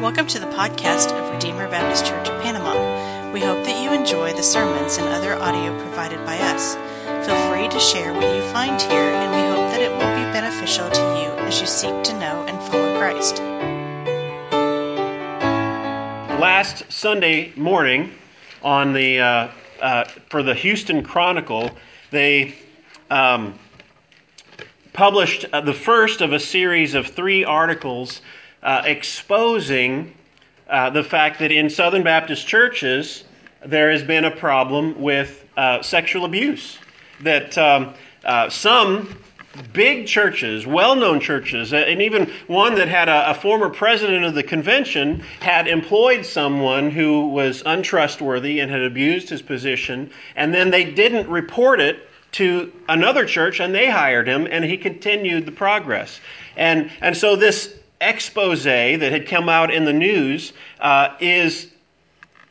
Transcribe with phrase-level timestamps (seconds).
[0.00, 3.30] Welcome to the podcast of Redeemer Baptist Church of Panama.
[3.30, 6.74] We hope that you enjoy the sermons and other audio provided by us.
[7.24, 10.32] Feel free to share what you find here, and we hope that it will be
[10.32, 13.38] beneficial to you as you seek to know and follow Christ.
[16.40, 18.10] Last Sunday morning,
[18.64, 19.48] on the uh,
[19.80, 21.70] uh, for the Houston Chronicle,
[22.10, 22.56] they
[23.10, 23.56] um,
[24.92, 28.20] published uh, the first of a series of three articles
[28.64, 30.12] uh, exposing
[30.68, 33.24] uh, the fact that in Southern Baptist churches
[33.64, 36.78] there has been a problem with uh, sexual abuse.
[37.22, 39.16] That um, uh, some
[39.72, 44.24] big churches, well known churches, uh, and even one that had a, a, former president
[44.24, 50.52] of the convention had employed someone who was untrustworthy and had abused his position, and
[50.52, 55.46] then they didn't report it to another church and they hired him and he continued
[55.46, 56.20] the progress.
[56.56, 57.72] And, and so this
[58.08, 61.68] expose that had come out in the news uh, is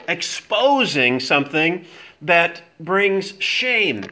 [0.08, 1.86] exposing something
[2.22, 4.06] that brings shame.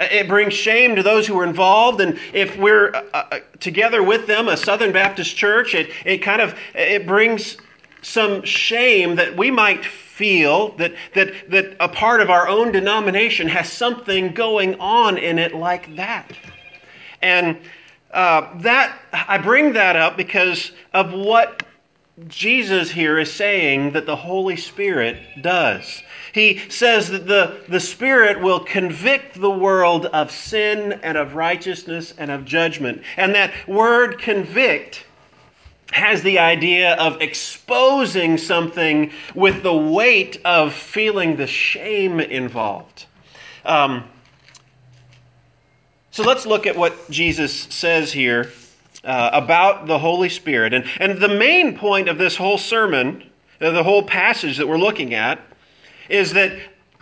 [0.00, 4.26] It brings shame to those who are involved, and if we're uh, uh, together with
[4.28, 7.56] them, a Southern Baptist church, it, it kind of it brings
[8.02, 13.48] some shame that we might feel that, that, that a part of our own denomination
[13.48, 16.32] has something going on in it like that.
[17.22, 17.58] And
[18.10, 21.62] uh, that I bring that up because of what
[22.26, 26.02] Jesus here is saying that the Holy Spirit does.
[26.32, 32.14] He says that the, the Spirit will convict the world of sin and of righteousness
[32.18, 33.02] and of judgment.
[33.16, 35.04] And that word convict
[35.92, 43.06] has the idea of exposing something with the weight of feeling the shame involved.
[43.64, 44.04] Um,
[46.18, 48.50] so let's look at what Jesus says here
[49.04, 50.74] uh, about the Holy Spirit.
[50.74, 53.22] And, and the main point of this whole sermon,
[53.60, 55.40] uh, the whole passage that we're looking at,
[56.08, 56.58] is that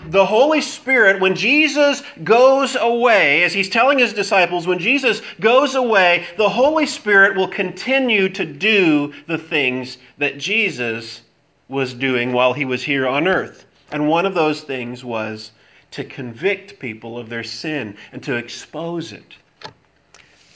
[0.09, 5.77] the Holy Spirit, when Jesus goes away, as he's telling his disciples, when Jesus goes
[5.77, 11.23] away, the Holy Spirit will continue to do the things that Jesus
[11.69, 13.65] was doing while he was here on earth.
[13.91, 15.53] And one of those things was
[15.93, 19.37] to convict people of their sin and to expose it.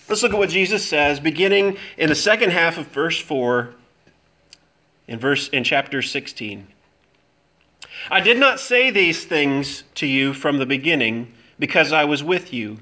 [0.09, 3.75] Let's look at what Jesus says beginning in the second half of verse 4
[5.07, 6.67] in verse in chapter 16.
[8.11, 12.53] I did not say these things to you from the beginning because I was with
[12.53, 12.79] you.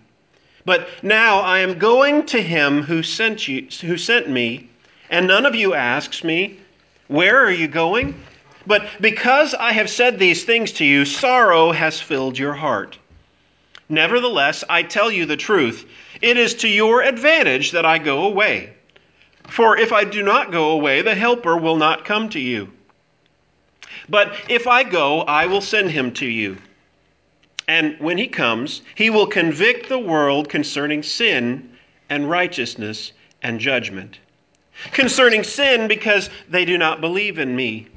[0.64, 4.69] But now I am going to him who sent you who sent me,
[5.10, 6.58] and none of you asks me,
[7.08, 8.14] "Where are you going?"
[8.68, 12.98] But because I have said these things to you, sorrow has filled your heart.
[13.88, 15.86] Nevertheless, I tell you the truth.
[16.20, 18.74] It is to your advantage that I go away.
[19.44, 22.70] For if I do not go away, the Helper will not come to you.
[24.06, 26.58] But if I go, I will send him to you.
[27.68, 31.72] And when he comes, he will convict the world concerning sin
[32.10, 33.12] and righteousness
[33.42, 34.18] and judgment.
[34.92, 37.88] Concerning sin, because they do not believe in me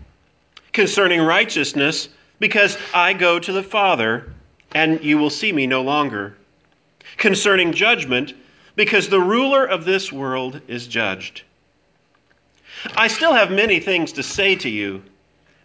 [0.74, 2.10] concerning righteousness,
[2.40, 4.32] because I go to the Father,
[4.74, 6.36] and you will see me no longer.
[7.18, 8.34] Concerning judgment,
[8.76, 11.44] because the ruler of this world is judged.
[12.96, 15.04] I still have many things to say to you,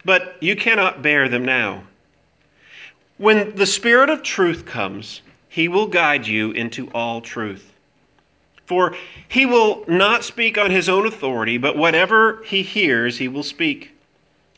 [0.03, 1.83] but you cannot bear them now.
[3.17, 7.73] When the Spirit of truth comes, he will guide you into all truth.
[8.65, 8.95] For
[9.29, 13.96] he will not speak on his own authority, but whatever he hears, he will speak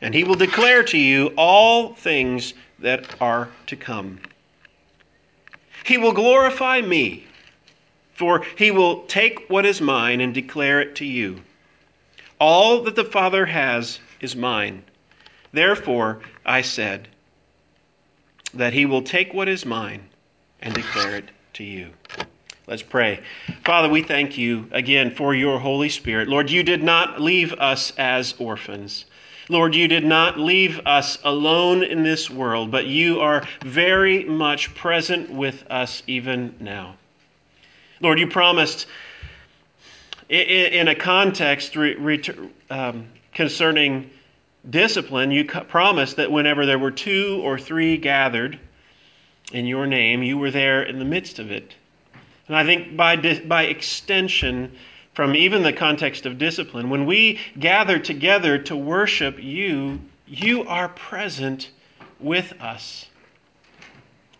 [0.00, 4.20] and he will declare to you all things that are to come.
[5.84, 7.26] He will glorify me,
[8.14, 11.40] for he will take what is mine and declare it to you.
[12.38, 14.82] All that the Father has is mine.
[15.52, 17.08] Therefore, I said
[18.54, 20.08] that he will take what is mine
[20.60, 21.90] and declare it to you.
[22.66, 23.20] Let's pray.
[23.64, 26.28] Father, we thank you again for your Holy Spirit.
[26.28, 29.06] Lord, you did not leave us as orphans.
[29.50, 34.72] Lord, you did not leave us alone in this world, but you are very much
[34.76, 36.94] present with us even now.
[38.00, 38.86] Lord, you promised
[40.28, 41.76] in a context
[42.70, 44.08] um, concerning
[44.70, 48.56] discipline, you promised that whenever there were two or three gathered
[49.52, 51.74] in your name, you were there in the midst of it.
[52.46, 54.70] And I think by, by extension,
[55.14, 56.90] from even the context of discipline.
[56.90, 61.70] When we gather together to worship you, you are present
[62.20, 63.06] with us.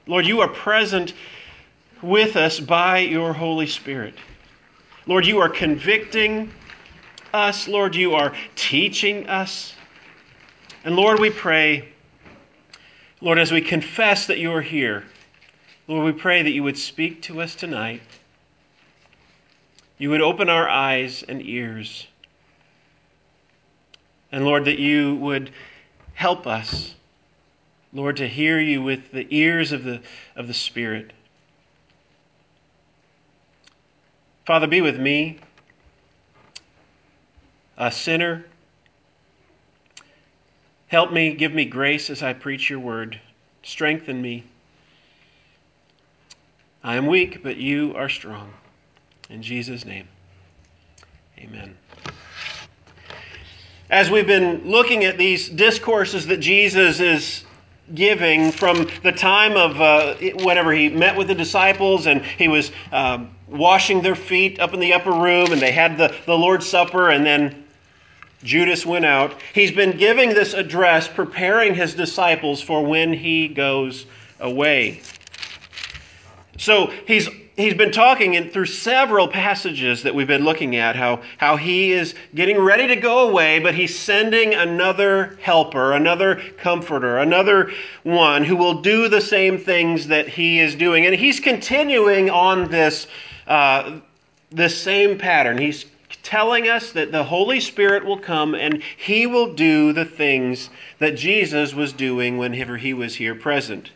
[0.06, 1.14] Lord, you are present
[2.02, 4.14] with us by your Holy Spirit.
[5.06, 6.50] Lord, you are convicting
[7.32, 7.68] us.
[7.68, 9.74] Lord, you are teaching us.
[10.84, 11.88] And Lord, we pray,
[13.20, 15.04] Lord, as we confess that you are here,
[15.88, 18.00] Lord, we pray that you would speak to us tonight.
[20.00, 22.06] You would open our eyes and ears.
[24.32, 25.50] And Lord, that you would
[26.14, 26.94] help us,
[27.92, 30.00] Lord, to hear you with the ears of the,
[30.36, 31.12] of the Spirit.
[34.46, 35.38] Father, be with me,
[37.76, 38.46] a sinner.
[40.88, 43.20] Help me, give me grace as I preach your word.
[43.62, 44.44] Strengthen me.
[46.82, 48.54] I am weak, but you are strong.
[49.30, 50.08] In Jesus' name,
[51.38, 51.76] amen.
[53.88, 57.44] As we've been looking at these discourses that Jesus is
[57.94, 62.72] giving from the time of uh, whenever he met with the disciples and he was
[62.90, 66.68] uh, washing their feet up in the upper room and they had the, the Lord's
[66.68, 67.64] Supper and then
[68.42, 69.34] Judas went out.
[69.54, 74.06] He's been giving this address, preparing his disciples for when he goes
[74.40, 75.02] away.
[76.58, 77.28] So he's
[77.60, 81.92] he's been talking in, through several passages that we've been looking at how, how he
[81.92, 87.70] is getting ready to go away, but he's sending another helper, another comforter, another
[88.02, 91.06] one who will do the same things that he is doing.
[91.06, 93.06] And he's continuing on this,
[93.46, 94.00] uh,
[94.50, 95.58] this same pattern.
[95.58, 95.86] He's
[96.22, 101.16] telling us that the Holy Spirit will come and he will do the things that
[101.16, 103.90] Jesus was doing whenever he was here present.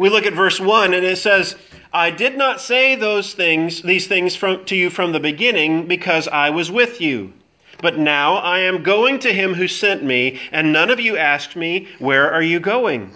[0.00, 1.56] We look at verse 1 and it says,
[1.92, 6.26] I did not say those things, these things from, to you from the beginning because
[6.26, 7.34] I was with you.
[7.82, 11.54] But now I am going to him who sent me, and none of you asked
[11.54, 13.12] me, Where are you going?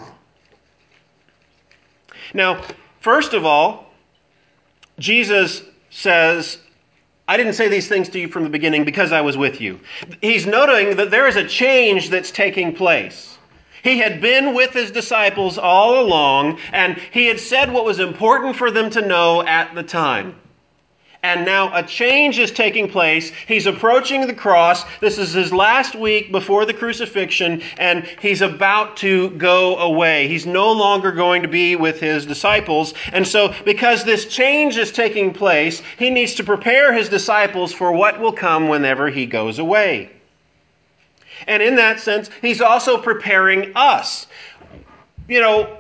[2.35, 2.63] Now,
[3.01, 3.91] first of all,
[4.99, 6.59] Jesus says,
[7.27, 9.81] I didn't say these things to you from the beginning because I was with you.
[10.21, 13.34] He's noting that there is a change that's taking place.
[13.85, 18.57] He had been with his disciples all along, and he had said what was important
[18.57, 20.37] for them to know at the time.
[21.23, 23.31] And now a change is taking place.
[23.47, 24.85] He's approaching the cross.
[25.01, 30.29] This is his last week before the crucifixion, and he's about to go away.
[30.29, 32.95] He's no longer going to be with his disciples.
[33.13, 37.93] And so, because this change is taking place, he needs to prepare his disciples for
[37.93, 40.11] what will come whenever he goes away.
[41.47, 44.27] And in that sense, he's also preparing us.
[45.29, 45.79] You know,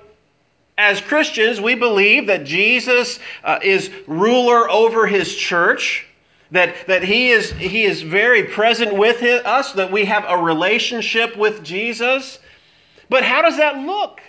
[0.77, 6.07] as Christians, we believe that Jesus uh, is ruler over his church,
[6.51, 10.37] that, that he, is, he is very present with his, us, that we have a
[10.37, 12.39] relationship with Jesus.
[13.09, 14.21] But how does that look?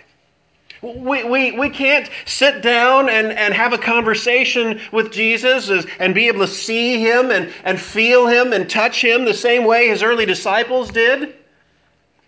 [0.94, 6.28] We, we, we can't sit down and, and have a conversation with Jesus and be
[6.28, 10.02] able to see him and, and feel him and touch him the same way his
[10.02, 11.34] early disciples did.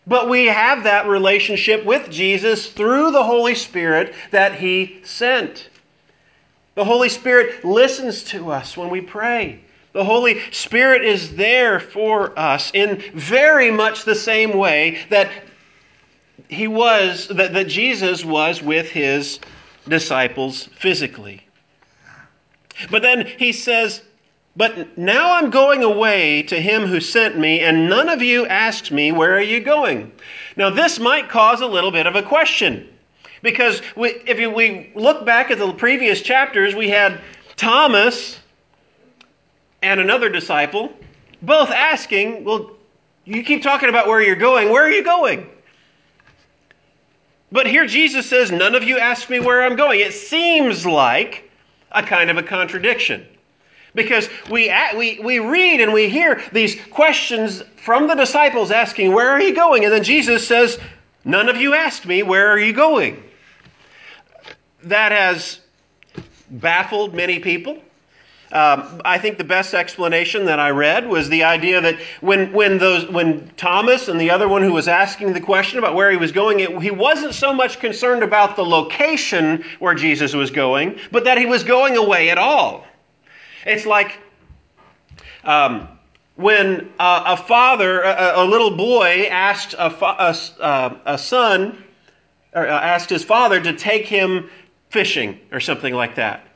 [0.08, 5.68] But we have that relationship with Jesus through the Holy Spirit that he sent.
[6.74, 9.60] The Holy Spirit listens to us when we pray.
[9.92, 15.30] The Holy Spirit is there for us in very much the same way that
[16.48, 19.40] he was, that, that Jesus was with his
[19.88, 21.46] disciples physically.
[22.90, 24.02] But then he says,
[24.56, 28.92] But now I'm going away to him who sent me, and none of you asked
[28.92, 30.12] me, Where are you going?
[30.56, 32.88] Now, this might cause a little bit of a question.
[33.40, 37.20] Because we, if we look back at the previous chapters, we had
[37.56, 38.40] Thomas
[39.80, 40.92] and another disciple
[41.42, 42.72] both asking, Well,
[43.24, 44.70] you keep talking about where you're going.
[44.70, 45.48] Where are you going?
[47.50, 50.00] But here Jesus says, None of you ask me where I'm going.
[50.00, 51.50] It seems like
[51.92, 53.26] a kind of a contradiction.
[53.94, 59.30] Because we, we, we read and we hear these questions from the disciples asking, Where
[59.30, 59.84] are you going?
[59.84, 60.78] And then Jesus says,
[61.24, 63.22] None of you asked me, Where are you going?
[64.84, 65.60] That has
[66.50, 67.82] baffled many people.
[68.50, 72.78] Um, I think the best explanation that I read was the idea that when, when,
[72.78, 76.16] those, when Thomas and the other one who was asking the question about where he
[76.16, 80.98] was going, it, he wasn't so much concerned about the location where Jesus was going,
[81.12, 82.86] but that he was going away at all.
[83.66, 84.18] It's like
[85.44, 85.86] um,
[86.36, 91.84] when a father, a, a, little boy, asked a, a, uh, a son,
[92.54, 94.48] or uh, asked his father to take him
[94.88, 96.46] fishing or something like that.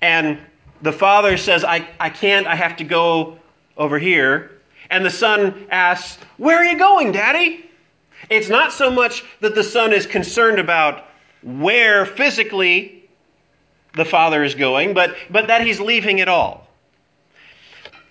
[0.00, 0.38] And
[0.82, 3.38] the father says, I, I can't, I have to go
[3.76, 4.52] over here.
[4.90, 7.70] And the son asks, Where are you going, Daddy?
[8.30, 11.04] It's not so much that the son is concerned about
[11.42, 13.08] where physically
[13.94, 16.68] the father is going, but, but that he's leaving it all.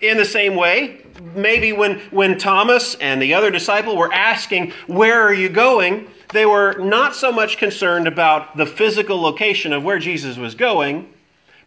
[0.00, 1.04] in the same way,
[1.34, 6.08] maybe when, when Thomas and the other disciple were asking, Where are you going?
[6.32, 11.12] they were not so much concerned about the physical location of where Jesus was going,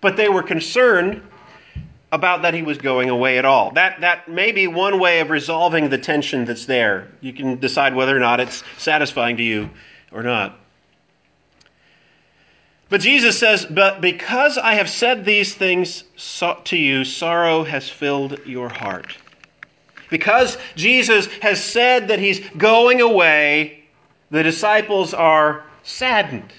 [0.02, 1.22] but they were concerned
[2.12, 3.72] about that he was going away at all.
[3.72, 7.08] That, that may be one way of resolving the tension that's there.
[7.22, 9.70] You can decide whether or not it's satisfying to you
[10.12, 10.60] or not.
[12.90, 16.04] But Jesus says, But because I have said these things
[16.66, 19.16] to you, sorrow has filled your heart.
[20.10, 23.84] Because Jesus has said that he's going away,
[24.32, 26.52] the disciples are saddened.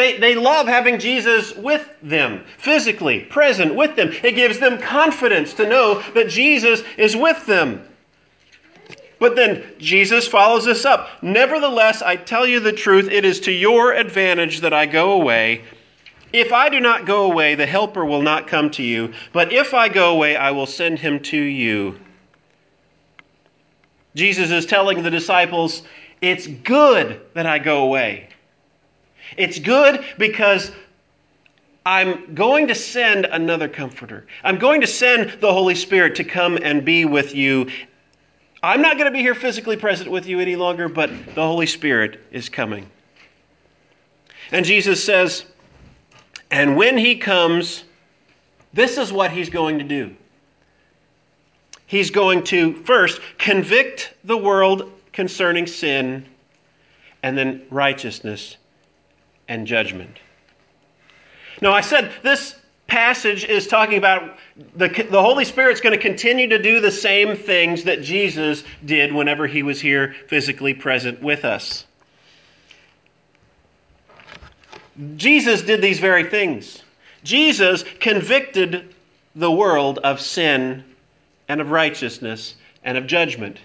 [0.00, 4.10] They, they love having Jesus with them, physically present with them.
[4.24, 7.86] It gives them confidence to know that Jesus is with them.
[9.18, 11.10] But then Jesus follows this up.
[11.20, 15.64] Nevertheless, I tell you the truth, it is to your advantage that I go away.
[16.32, 19.12] If I do not go away, the Helper will not come to you.
[19.34, 22.00] But if I go away, I will send him to you.
[24.14, 25.82] Jesus is telling the disciples,
[26.22, 28.29] It's good that I go away.
[29.36, 30.72] It's good because
[31.86, 34.26] I'm going to send another comforter.
[34.44, 37.68] I'm going to send the Holy Spirit to come and be with you
[38.62, 41.66] I'm not going to be here physically present with you any longer, but the Holy
[41.66, 42.90] Spirit is coming.
[44.52, 45.46] And Jesus says,
[46.50, 47.84] and when he comes,
[48.74, 50.14] this is what he's going to do.
[51.86, 56.26] He's going to first convict the world concerning sin,
[57.22, 58.56] and then righteousness
[59.50, 60.16] and judgment.
[61.60, 62.54] Now, I said this
[62.86, 64.38] passage is talking about
[64.76, 69.12] the, the Holy Spirit's going to continue to do the same things that Jesus did
[69.12, 71.84] whenever he was here physically present with us.
[75.16, 76.82] Jesus did these very things.
[77.24, 78.94] Jesus convicted
[79.34, 80.84] the world of sin
[81.48, 82.54] and of righteousness
[82.84, 83.58] and of judgment.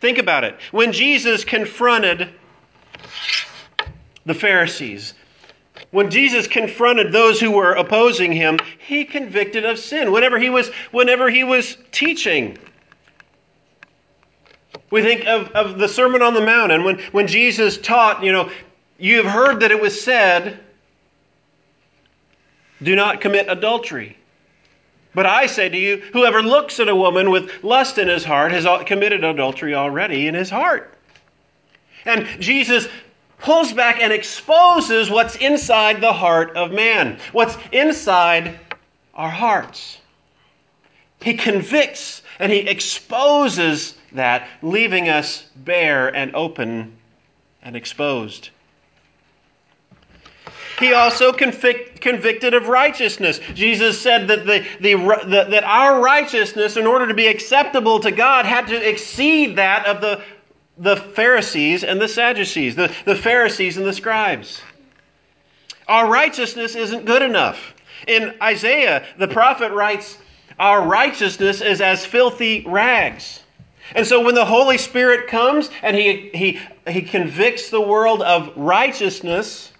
[0.00, 0.56] Think about it.
[0.70, 2.28] When Jesus confronted
[4.24, 5.14] the Pharisees,
[5.90, 10.68] when Jesus confronted those who were opposing him, he convicted of sin whenever he was,
[10.90, 12.58] whenever he was teaching.
[14.90, 18.32] We think of, of the Sermon on the Mount, and when, when Jesus taught, you
[18.32, 18.50] know,
[18.98, 20.60] you have heard that it was said,
[22.82, 24.18] do not commit adultery.
[25.14, 28.52] But I say to you, whoever looks at a woman with lust in his heart
[28.52, 30.94] has committed adultery already in his heart.
[32.04, 32.88] And Jesus
[33.42, 38.58] pulls back and exposes what's inside the heart of man, what's inside
[39.14, 39.98] our hearts.
[41.20, 46.96] He convicts and he exposes that, leaving us bare and open
[47.62, 48.50] and exposed.
[50.78, 53.38] He also convict, convicted of righteousness.
[53.54, 58.10] Jesus said that, the, the, the, that our righteousness, in order to be acceptable to
[58.10, 60.22] God, had to exceed that of the
[60.78, 64.62] the Pharisees and the Sadducees, the, the Pharisees and the scribes.
[65.88, 67.74] Our righteousness isn't good enough.
[68.06, 70.18] In Isaiah, the prophet writes,
[70.58, 73.40] Our righteousness is as filthy rags.
[73.94, 78.52] And so when the Holy Spirit comes and he, he, he convicts the world of
[78.56, 79.72] righteousness,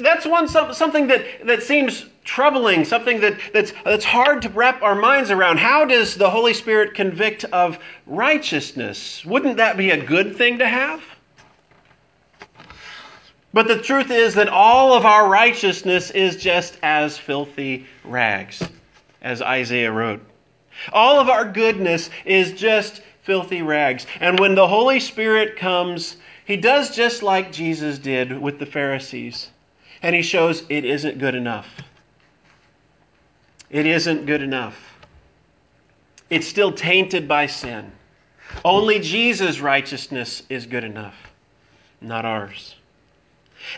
[0.00, 4.94] that's one something that, that seems troubling, something that, that's, that's hard to wrap our
[4.94, 5.58] minds around.
[5.58, 9.24] How does the Holy Spirit convict of righteousness?
[9.24, 11.02] Wouldn't that be a good thing to have?
[13.54, 18.62] But the truth is that all of our righteousness is just as filthy rags,
[19.22, 20.20] as Isaiah wrote.
[20.92, 24.06] All of our goodness is just filthy rags.
[24.20, 29.48] And when the Holy Spirit comes, he does just like Jesus did with the Pharisees
[30.02, 31.66] and he shows it isn't good enough.
[33.70, 34.76] It isn't good enough.
[36.30, 37.92] It's still tainted by sin.
[38.64, 41.14] Only Jesus' righteousness is good enough,
[42.00, 42.76] not ours.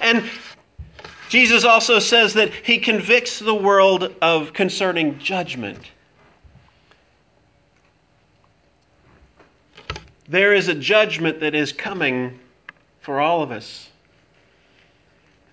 [0.01, 0.29] And
[1.29, 5.91] Jesus also says that he convicts the world of concerning judgment.
[10.29, 12.39] There is a judgment that is coming
[13.01, 13.89] for all of us.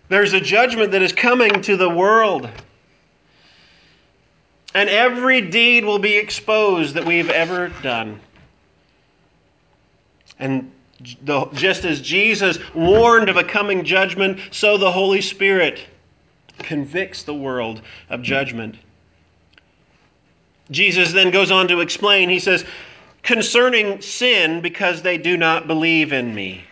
[0.09, 2.49] There's a judgment that is coming to the world.
[4.73, 8.19] And every deed will be exposed that we've ever done.
[10.39, 10.71] And
[11.21, 15.85] the, just as Jesus warned of a coming judgment, so the Holy Spirit
[16.59, 18.75] convicts the world of judgment.
[20.69, 22.65] Jesus then goes on to explain, he says,
[23.23, 26.63] concerning sin, because they do not believe in me.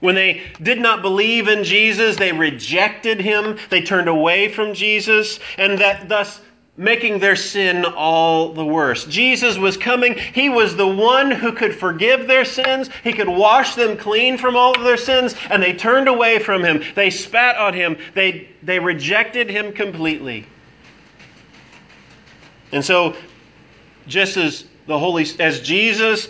[0.00, 5.40] When they did not believe in Jesus, they rejected him, they turned away from Jesus,
[5.58, 6.40] and that thus
[6.76, 9.04] making their sin all the worse.
[9.06, 10.14] Jesus was coming.
[10.14, 12.90] He was the one who could forgive their sins.
[13.02, 16.62] He could wash them clean from all of their sins, and they turned away from
[16.62, 16.82] him.
[16.94, 17.96] They spat on him.
[18.14, 20.46] They, they rejected him completely.
[22.72, 23.16] And so,
[24.06, 26.28] just as the Holy as Jesus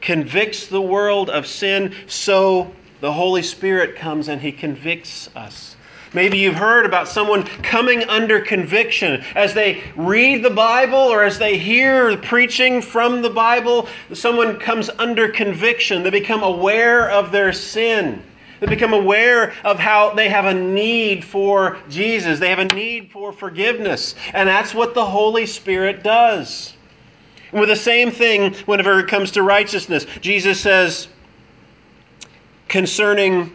[0.00, 5.73] convicts the world of sin, so the Holy Spirit comes and he convicts us.
[6.14, 11.38] Maybe you've heard about someone coming under conviction as they read the Bible or as
[11.38, 13.88] they hear preaching from the Bible.
[14.12, 16.04] Someone comes under conviction.
[16.04, 18.22] They become aware of their sin.
[18.60, 22.38] They become aware of how they have a need for Jesus.
[22.38, 24.14] They have a need for forgiveness.
[24.32, 26.74] And that's what the Holy Spirit does.
[27.50, 31.08] And with the same thing, whenever it comes to righteousness, Jesus says
[32.68, 33.52] concerning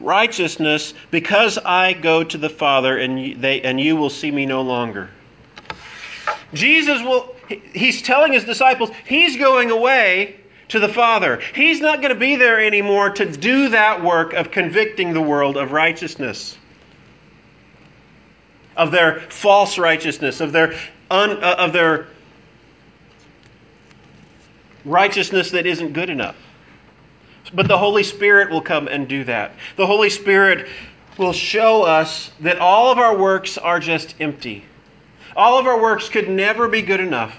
[0.00, 4.62] righteousness because I go to the Father and they and you will see me no
[4.62, 5.10] longer.
[6.54, 7.34] Jesus will
[7.72, 10.36] he's telling his disciples he's going away
[10.68, 11.40] to the Father.
[11.54, 15.56] He's not going to be there anymore to do that work of convicting the world
[15.56, 16.56] of righteousness.
[18.76, 20.74] Of their false righteousness, of their
[21.10, 22.06] un, uh, of their
[24.84, 26.36] righteousness that isn't good enough.
[27.52, 29.54] But the Holy Spirit will come and do that.
[29.76, 30.68] The Holy Spirit
[31.18, 34.64] will show us that all of our works are just empty.
[35.36, 37.36] All of our works could never be good enough.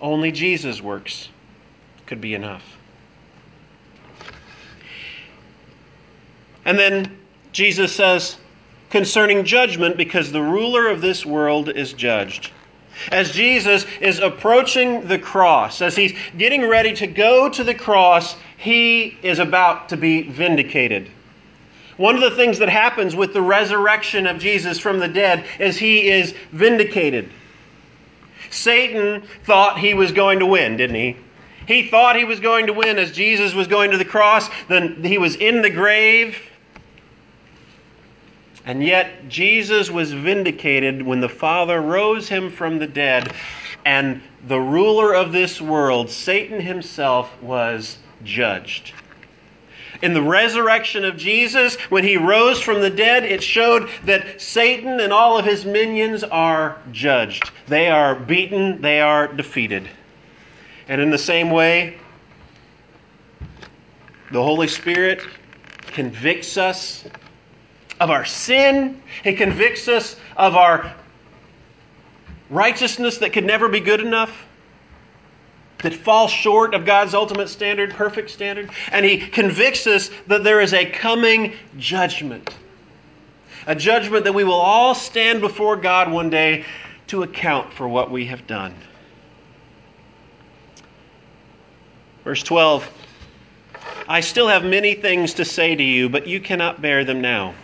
[0.00, 1.28] Only Jesus' works
[2.06, 2.62] could be enough.
[6.64, 7.18] And then
[7.52, 8.38] Jesus says
[8.90, 12.52] concerning judgment, because the ruler of this world is judged.
[13.10, 18.36] As Jesus is approaching the cross, as he's getting ready to go to the cross,
[18.56, 21.10] he is about to be vindicated.
[21.96, 25.76] One of the things that happens with the resurrection of Jesus from the dead is
[25.76, 27.30] he is vindicated.
[28.50, 31.16] Satan thought he was going to win, didn't he?
[31.66, 34.48] He thought he was going to win as Jesus was going to the cross.
[34.68, 36.36] Then he was in the grave.
[38.66, 43.32] And yet, Jesus was vindicated when the Father rose him from the dead,
[43.84, 48.94] and the ruler of this world, Satan himself, was judged.
[50.02, 55.00] In the resurrection of Jesus, when he rose from the dead, it showed that Satan
[55.00, 57.50] and all of his minions are judged.
[57.68, 59.88] They are beaten, they are defeated.
[60.88, 61.98] And in the same way,
[64.30, 65.22] the Holy Spirit
[65.86, 67.04] convicts us
[68.00, 69.00] of our sin.
[69.22, 70.94] He convicts us of our
[72.50, 74.46] righteousness that could never be good enough,
[75.78, 78.70] that falls short of God's ultimate standard, perfect standard.
[78.90, 82.56] And He convicts us that there is a coming judgment.
[83.66, 86.64] A judgment that we will all stand before God one day
[87.08, 88.74] to account for what we have done.
[92.24, 92.88] Verse 12
[94.06, 97.54] I still have many things to say to you, but you cannot bear them now.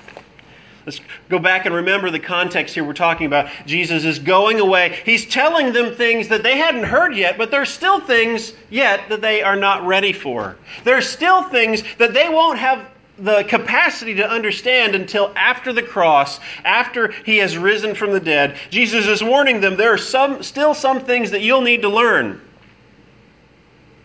[0.86, 3.50] Let's go back and remember the context here we're talking about.
[3.66, 5.00] Jesus is going away.
[5.04, 9.20] He's telling them things that they hadn't heard yet, but there's still things yet that
[9.20, 10.56] they are not ready for.
[10.84, 12.86] There's still things that they won't have
[13.18, 18.56] the capacity to understand until after the cross, after he has risen from the dead.
[18.70, 22.40] Jesus is warning them there are some still some things that you'll need to learn.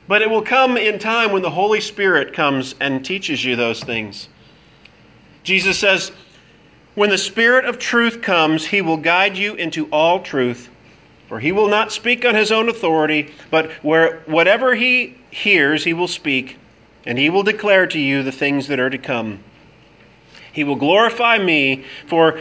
[0.07, 3.81] But it will come in time when the Holy Spirit comes and teaches you those
[3.81, 4.27] things.
[5.43, 6.11] Jesus says,
[6.95, 10.69] when the Spirit of truth comes, he will guide you into all truth.
[11.27, 15.93] For he will not speak on his own authority, but where, whatever he hears, he
[15.93, 16.57] will speak,
[17.05, 19.39] and he will declare to you the things that are to come.
[20.53, 22.39] He will glorify me, for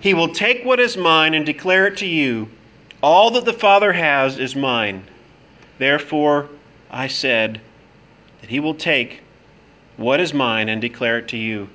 [0.00, 2.48] he will take what is mine and declare it to you.
[3.02, 5.04] All that the Father has is mine.
[5.78, 6.48] Therefore,
[6.90, 7.60] I said
[8.40, 9.20] that he will take
[9.96, 11.68] what is mine and declare it to you.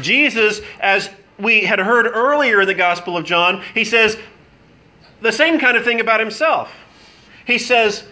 [0.00, 4.16] Jesus, as we had heard earlier in the Gospel of John, he says
[5.20, 6.72] the same kind of thing about himself.
[7.46, 8.04] He says,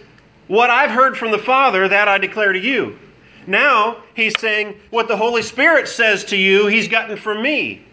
[0.47, 2.97] What I've heard from the Father, that I declare to you.
[3.47, 7.85] Now he's saying, What the Holy Spirit says to you, he's gotten from me.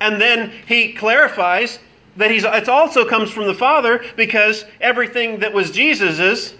[0.00, 1.78] And then he clarifies
[2.16, 6.54] that he's, it also comes from the Father because everything that was Jesus's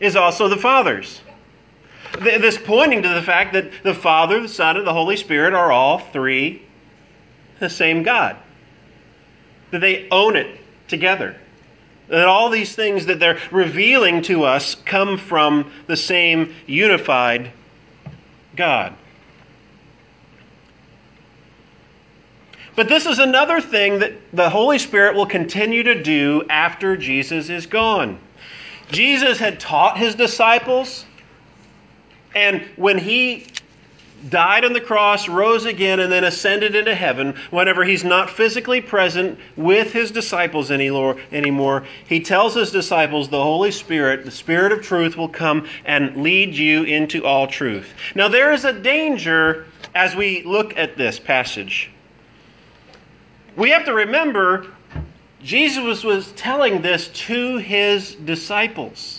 [0.00, 1.20] is also the Father's.
[2.20, 5.70] This pointing to the fact that the Father, the Son, and the Holy Spirit are
[5.70, 6.62] all three
[7.60, 8.36] the same God.
[9.70, 11.36] That they own it together.
[12.08, 17.52] That all these things that they're revealing to us come from the same unified
[18.56, 18.94] God.
[22.74, 27.50] But this is another thing that the Holy Spirit will continue to do after Jesus
[27.50, 28.20] is gone.
[28.90, 31.04] Jesus had taught his disciples,
[32.34, 33.46] and when he
[34.28, 38.80] died on the cross, rose again, and then ascended into heaven, whenever he's not physically
[38.80, 44.82] present with his disciples anymore, he tells his disciples the Holy Spirit, the Spirit of
[44.82, 47.92] truth, will come and lead you into all truth.
[48.14, 51.90] Now, there is a danger as we look at this passage.
[53.56, 54.66] We have to remember
[55.42, 59.17] Jesus was telling this to his disciples.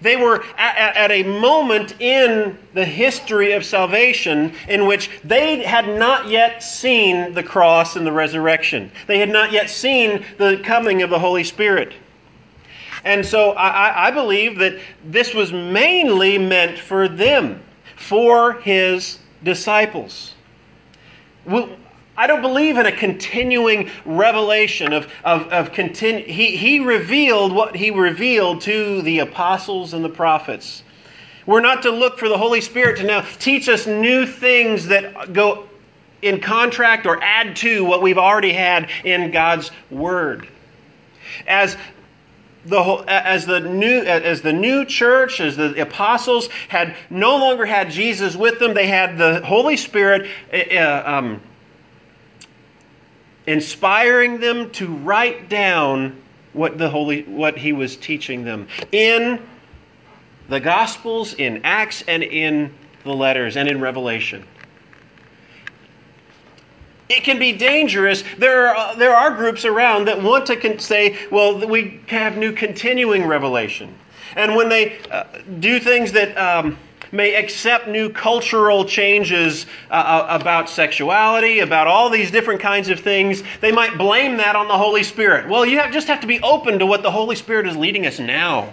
[0.00, 5.88] They were at, at, a moment in the history of salvation in which they had
[5.88, 8.92] not yet seen the cross and the resurrection.
[9.06, 11.94] They had not yet seen the coming of the Holy Spirit.
[13.04, 17.60] And so I, I believe that this was mainly meant for them,
[17.96, 20.34] for his disciples.
[22.18, 27.76] I don't believe in a continuing revelation of, of, of continu- he, he revealed what
[27.76, 30.82] he revealed to the apostles and the prophets.
[31.46, 35.32] We're not to look for the Holy Spirit to now teach us new things that
[35.32, 35.68] go
[36.20, 40.48] in contract or add to what we've already had in God's Word.
[41.46, 41.76] As
[42.66, 47.90] the as the new as the new church as the apostles had no longer had
[47.90, 51.40] Jesus with them they had the Holy Spirit uh, um,
[53.48, 59.40] inspiring them to write down what the holy what he was teaching them in
[60.48, 64.44] the gospels in acts and in the letters and in revelation
[67.08, 68.22] it can be dangerous.
[68.36, 73.24] There are, there are groups around that want to say, well, we have new continuing
[73.24, 73.94] revelation.
[74.36, 75.24] And when they uh,
[75.58, 76.76] do things that um,
[77.12, 83.00] may accept new cultural changes uh, uh, about sexuality, about all these different kinds of
[83.00, 85.48] things, they might blame that on the Holy Spirit.
[85.48, 88.06] Well, you have, just have to be open to what the Holy Spirit is leading
[88.06, 88.72] us now.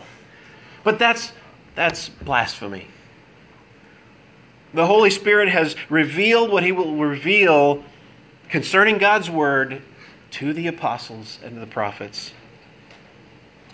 [0.84, 1.32] But that's,
[1.76, 2.88] that's blasphemy.
[4.74, 7.84] The Holy Spirit has revealed what He will reveal
[8.50, 9.82] concerning God's Word
[10.32, 12.34] to the apostles and the prophets.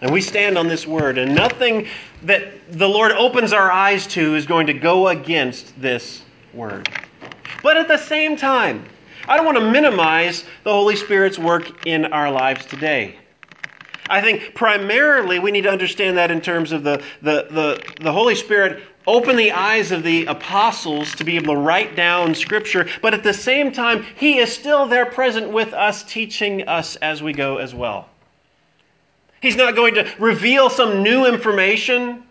[0.02, 1.88] And we stand on this word, and nothing
[2.24, 6.88] that the Lord opens our eyes to is going to go against this word.
[7.62, 8.86] But at the same time,
[9.28, 13.18] I don't want to minimize the Holy Spirit's work in our lives today.
[14.10, 18.12] I think primarily we need to understand that in terms of the, the, the, the
[18.12, 22.88] Holy Spirit open the eyes of the apostles to be able to write down Scripture,
[23.02, 27.24] but at the same time, He is still there present with us, teaching us as
[27.24, 28.11] we go as well.
[29.42, 32.24] He's not going to reveal some new information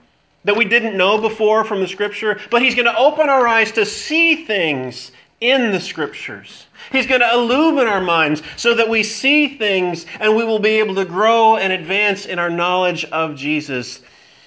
[0.44, 3.72] that we didn't know before from the Scripture, but He's going to open our eyes
[3.72, 6.66] to see things in the Scriptures.
[6.92, 10.78] He's going to illumine our minds so that we see things and we will be
[10.78, 14.00] able to grow and advance in our knowledge of Jesus.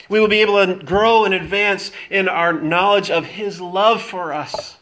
[0.08, 4.34] We will be able to grow and advance in our knowledge of His love for
[4.34, 4.78] us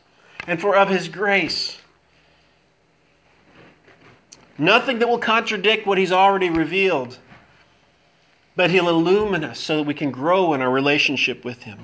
[0.48, 1.78] and for of His grace.
[4.58, 7.18] Nothing that will contradict what He's already revealed
[8.56, 11.80] but He'll illumine us so that we can grow in our relationship with Him.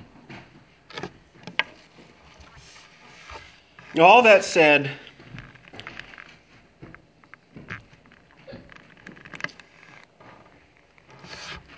[3.99, 4.91] All that said,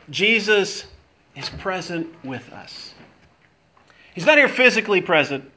[0.10, 0.86] Jesus
[1.36, 2.94] is present with us.
[4.16, 5.50] He's not here physically present,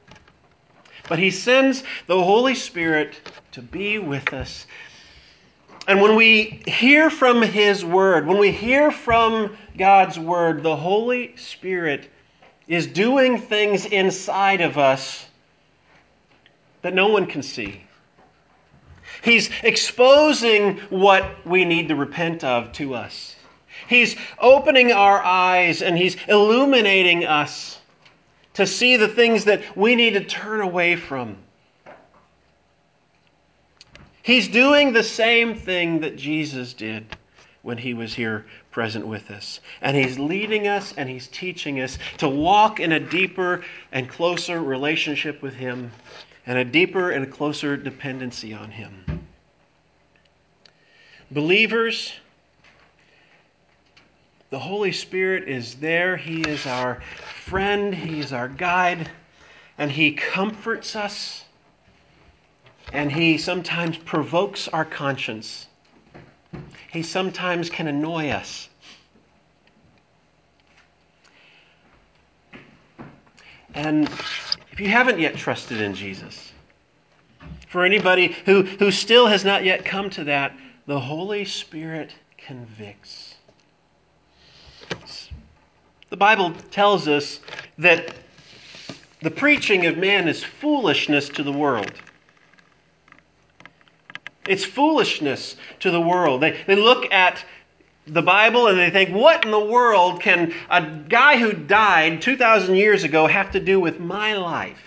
[1.09, 3.19] but He sends the Holy Spirit
[3.51, 4.67] to be with us
[5.87, 11.35] and when we hear from His Word, when we hear from God's Word, the Holy
[11.35, 12.09] Spirit
[12.67, 15.25] is doing things inside of us
[16.81, 17.83] that no one can see.
[19.23, 23.35] He's exposing what we need to repent of to us.
[23.87, 27.79] He's opening our eyes and He's illuminating us
[28.53, 31.37] to see the things that we need to turn away from.
[34.23, 37.17] He's doing the same thing that Jesus did
[37.61, 39.59] when he was here present with us.
[39.81, 44.61] And he's leading us and he's teaching us to walk in a deeper and closer
[44.61, 45.91] relationship with him
[46.45, 49.27] and a deeper and closer dependency on him.
[51.29, 52.13] Believers,
[54.49, 56.15] the Holy Spirit is there.
[56.15, 57.01] He is our
[57.45, 59.09] friend, He is our guide,
[59.77, 61.42] and He comforts us
[62.93, 65.67] and he sometimes provokes our conscience.
[66.91, 68.69] He sometimes can annoy us.
[73.73, 74.07] And
[74.71, 76.53] if you haven't yet trusted in Jesus,
[77.73, 83.33] For anybody who, who still has not yet come to that, the Holy Spirit convicts.
[86.11, 87.39] The Bible tells us
[87.79, 88.13] that
[89.23, 91.91] the preaching of man is foolishness to the world.
[94.47, 96.41] It's foolishness to the world.
[96.41, 97.43] They, they look at
[98.05, 102.75] the Bible and they think, what in the world can a guy who died 2,000
[102.75, 104.77] years ago have to do with my life?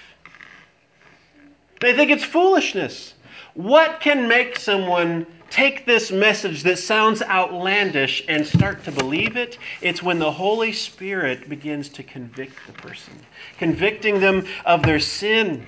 [1.80, 3.14] They think it's foolishness.
[3.54, 9.58] What can make someone take this message that sounds outlandish and start to believe it?
[9.80, 13.14] It's when the Holy Spirit begins to convict the person,
[13.58, 15.66] convicting them of their sin.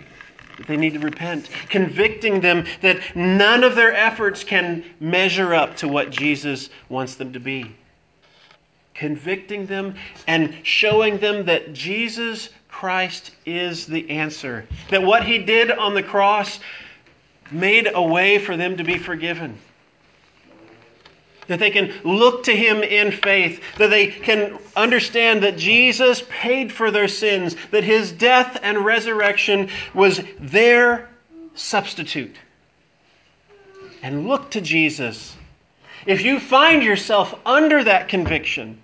[0.66, 5.88] They need to repent, convicting them that none of their efforts can measure up to
[5.88, 7.76] what Jesus wants them to be.
[8.94, 9.94] Convicting them
[10.26, 14.66] and showing them that Jesus Christ is the answer.
[14.90, 16.58] That what he did on the cross
[17.52, 19.58] made a way for them to be forgiven.
[21.48, 23.60] That they can look to him in faith.
[23.78, 27.56] That they can understand that Jesus paid for their sins.
[27.70, 31.08] That his death and resurrection was their
[31.54, 32.36] substitute.
[34.02, 35.36] And look to Jesus.
[36.06, 38.80] If you find yourself under that conviction,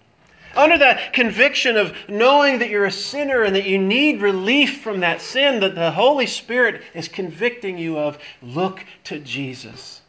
[0.57, 5.01] under that conviction of knowing that you're a sinner and that you need relief from
[5.01, 10.03] that sin that the Holy Spirit is convicting you of, look to Jesus.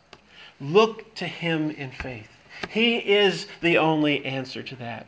[0.60, 2.30] Look to Him in faith.
[2.70, 5.08] He is the only answer to that.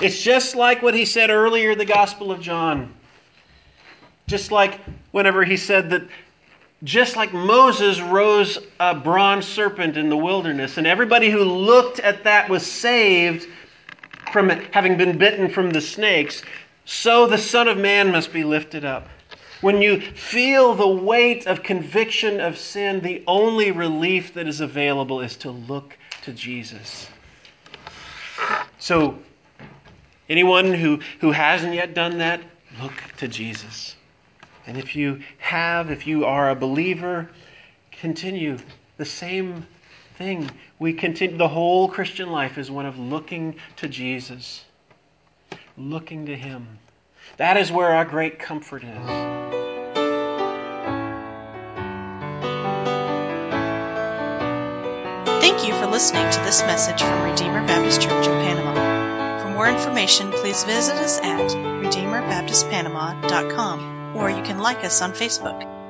[0.00, 2.94] It's just like what He said earlier in the Gospel of John.
[4.26, 6.02] Just like whenever He said that
[6.84, 12.24] just like Moses rose a bronze serpent in the wilderness, and everybody who looked at
[12.24, 13.46] that was saved
[14.32, 16.42] from having been bitten from the snakes,
[16.84, 19.08] so the Son of Man must be lifted up.
[19.60, 25.20] When you feel the weight of conviction of sin, the only relief that is available
[25.20, 27.08] is to look to Jesus.
[28.78, 29.18] So,
[30.28, 32.40] anyone who, who hasn't yet done that,
[32.80, 33.96] look to Jesus.
[34.66, 37.30] And if you have, if you are a believer,
[37.90, 38.58] continue
[38.96, 39.66] the same
[40.16, 40.50] thing.
[40.78, 44.64] We continue the whole Christian life is one of looking to Jesus.
[45.76, 46.78] Looking to him.
[47.36, 49.61] That is where our great comfort is.
[56.02, 59.40] Listening to this message from Redeemer Baptist Church in Panama.
[59.40, 65.81] For more information, please visit us at redeemerbaptistpanama.com or you can like us on Facebook.